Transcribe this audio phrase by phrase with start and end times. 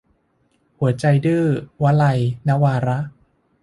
[0.79, 1.45] หัวใจดื้อ-
[1.83, 2.99] วลัย นวาระ